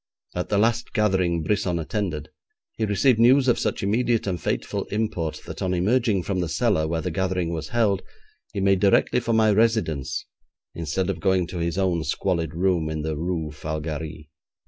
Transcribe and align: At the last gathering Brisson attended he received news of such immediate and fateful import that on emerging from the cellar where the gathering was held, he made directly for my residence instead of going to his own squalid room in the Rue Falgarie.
At 0.33 0.49
the 0.49 0.57
last 0.57 0.93
gathering 0.93 1.43
Brisson 1.43 1.77
attended 1.77 2.29
he 2.75 2.85
received 2.85 3.19
news 3.19 3.47
of 3.47 3.59
such 3.59 3.83
immediate 3.83 4.25
and 4.25 4.41
fateful 4.41 4.85
import 4.85 5.41
that 5.45 5.61
on 5.61 5.75
emerging 5.75 6.23
from 6.23 6.39
the 6.39 6.49
cellar 6.49 6.87
where 6.87 7.01
the 7.01 7.11
gathering 7.11 7.53
was 7.53 7.67
held, 7.67 8.01
he 8.51 8.59
made 8.59 8.79
directly 8.79 9.19
for 9.19 9.33
my 9.33 9.51
residence 9.51 10.25
instead 10.73 11.11
of 11.11 11.19
going 11.19 11.45
to 11.45 11.59
his 11.59 11.77
own 11.77 12.03
squalid 12.03 12.55
room 12.55 12.89
in 12.89 13.03
the 13.03 13.15
Rue 13.15 13.51
Falgarie. 13.51 14.31